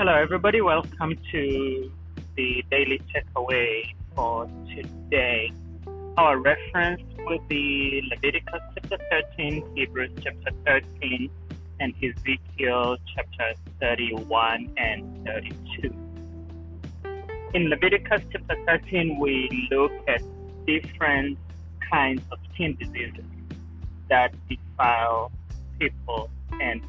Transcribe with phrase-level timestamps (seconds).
[0.00, 0.62] Hello, everybody.
[0.62, 1.92] Welcome to
[2.34, 5.52] the daily takeaway for today.
[6.16, 8.96] Our reference will be Leviticus chapter
[9.36, 11.28] 13, Hebrews chapter 13,
[11.80, 15.94] and Ezekiel chapter 31 and 32.
[17.52, 20.22] In Leviticus chapter 13, we look at
[20.66, 21.36] different
[21.92, 23.26] kinds of skin diseases
[24.08, 25.30] that defile
[25.78, 26.80] people and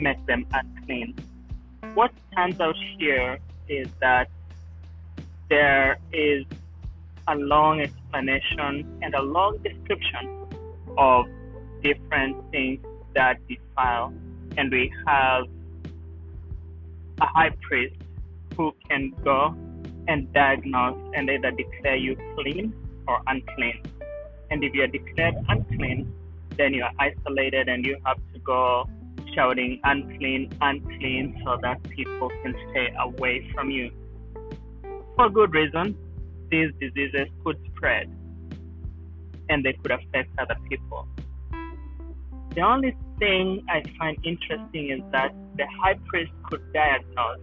[0.00, 1.14] make them unclean.
[1.92, 3.38] What stands out here
[3.68, 4.28] is that
[5.50, 6.44] there is
[7.28, 10.46] a long explanation and a long description
[10.96, 11.26] of
[11.82, 12.80] different things
[13.14, 14.12] that defile,
[14.56, 15.44] and we have
[17.20, 17.96] a high priest
[18.56, 19.54] who can go
[20.08, 22.74] and diagnose and either declare you clean
[23.06, 23.82] or unclean.
[24.50, 26.12] And if you are declared unclean,
[26.56, 28.88] then you are isolated and you have to go
[29.34, 33.90] shouting unclean, unclean, so that people can stay away from you.
[35.16, 35.96] For good reason,
[36.50, 38.10] these diseases could spread
[39.48, 41.06] and they could affect other people.
[42.54, 47.40] The only thing I find interesting is that the high priest could diagnose,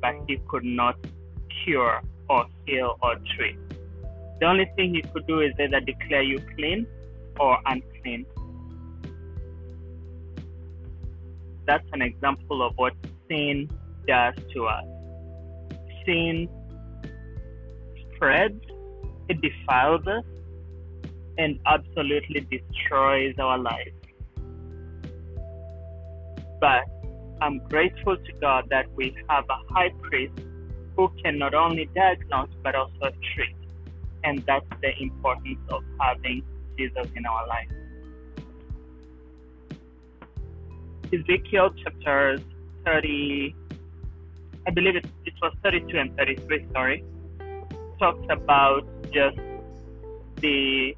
[0.00, 0.96] but he could not
[1.64, 3.58] cure or heal or treat.
[4.40, 6.86] The only thing he could do is either declare you clean
[7.38, 8.24] or unclean.
[11.70, 12.94] That's an example of what
[13.28, 13.70] sin
[14.08, 14.84] does to us.
[16.04, 16.48] Sin
[18.12, 18.60] spreads,
[19.28, 20.24] it defiles us,
[21.38, 23.94] and absolutely destroys our lives.
[26.60, 26.86] But
[27.40, 30.40] I'm grateful to God that we have a high priest
[30.96, 33.54] who can not only diagnose but also treat.
[34.24, 36.42] And that's the importance of having
[36.76, 37.68] Jesus in our life.
[41.12, 42.40] Ezekiel chapters
[42.84, 43.54] 30,
[44.66, 47.04] I believe it, it was 32 and 33, sorry,
[47.98, 49.36] talks about just
[50.36, 50.96] the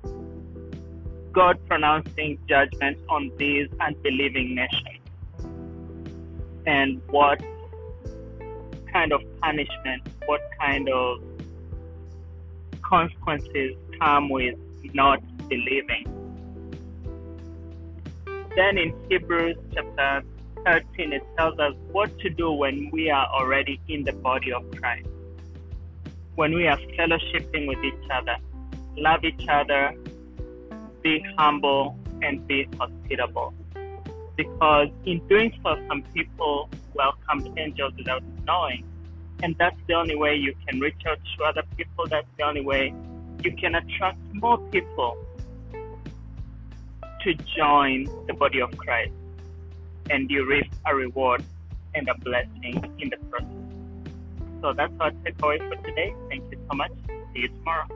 [1.33, 5.01] God pronouncing judgment on these unbelieving nations
[6.67, 7.41] and what
[8.93, 11.23] kind of punishment, what kind of
[12.83, 14.57] consequences come with
[14.93, 16.22] not believing.
[18.57, 20.25] Then in Hebrews chapter
[20.65, 24.65] 13, it tells us what to do when we are already in the body of
[24.73, 25.09] Christ.
[26.35, 28.37] When we are fellowshipping with each other,
[28.97, 29.95] love each other,
[31.03, 33.55] be humble, and be hospitable
[34.37, 38.85] because in doing so, some people welcomed angels without knowing.
[39.43, 42.07] And that's the only way you can reach out to other people.
[42.07, 42.95] That's the only way
[43.43, 45.17] you can attract more people
[47.25, 49.13] to join the body of Christ.
[50.11, 51.45] And you reap a reward
[51.95, 53.49] and a blessing in the process.
[54.61, 56.15] So that's our takeaway for today.
[56.29, 56.93] Thank you so much.
[57.33, 57.87] See you tomorrow.